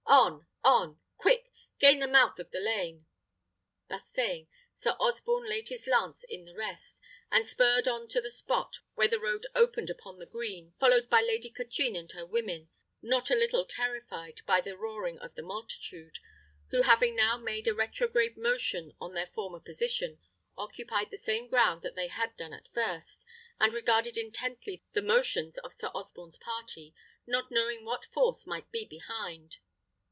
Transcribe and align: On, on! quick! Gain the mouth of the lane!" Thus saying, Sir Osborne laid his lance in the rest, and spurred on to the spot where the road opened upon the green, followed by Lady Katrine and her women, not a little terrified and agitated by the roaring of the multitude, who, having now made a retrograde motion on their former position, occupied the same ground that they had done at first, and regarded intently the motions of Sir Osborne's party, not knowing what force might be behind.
On, 0.13 0.45
on! 0.61 0.99
quick! 1.15 1.45
Gain 1.79 1.99
the 1.99 2.07
mouth 2.07 2.37
of 2.37 2.51
the 2.51 2.59
lane!" 2.59 3.05
Thus 3.87 4.09
saying, 4.09 4.49
Sir 4.75 4.91
Osborne 4.99 5.47
laid 5.47 5.69
his 5.69 5.87
lance 5.87 6.25
in 6.25 6.43
the 6.43 6.53
rest, 6.53 6.99
and 7.31 7.47
spurred 7.47 7.87
on 7.87 8.09
to 8.09 8.19
the 8.19 8.29
spot 8.29 8.79
where 8.95 9.07
the 9.07 9.21
road 9.21 9.45
opened 9.55 9.89
upon 9.89 10.19
the 10.19 10.25
green, 10.25 10.73
followed 10.81 11.09
by 11.09 11.21
Lady 11.21 11.49
Katrine 11.49 11.95
and 11.95 12.11
her 12.11 12.25
women, 12.25 12.69
not 13.01 13.31
a 13.31 13.35
little 13.35 13.63
terrified 13.63 14.11
and 14.41 14.41
agitated 14.41 14.45
by 14.45 14.59
the 14.59 14.75
roaring 14.77 15.17
of 15.19 15.33
the 15.35 15.41
multitude, 15.41 16.19
who, 16.71 16.81
having 16.81 17.15
now 17.15 17.37
made 17.37 17.65
a 17.69 17.73
retrograde 17.73 18.35
motion 18.37 18.91
on 18.99 19.13
their 19.13 19.27
former 19.27 19.61
position, 19.61 20.19
occupied 20.57 21.09
the 21.09 21.17
same 21.17 21.47
ground 21.47 21.83
that 21.83 21.95
they 21.95 22.09
had 22.09 22.35
done 22.35 22.53
at 22.53 22.67
first, 22.73 23.25
and 23.61 23.73
regarded 23.73 24.17
intently 24.17 24.83
the 24.91 25.01
motions 25.01 25.57
of 25.59 25.71
Sir 25.73 25.87
Osborne's 25.95 26.37
party, 26.37 26.93
not 27.25 27.49
knowing 27.49 27.85
what 27.85 28.05
force 28.13 28.45
might 28.45 28.69
be 28.71 28.83
behind. 28.83 29.57